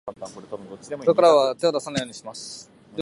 [0.03, 0.25] これか
[1.21, 2.71] らは、手も出さないようにします。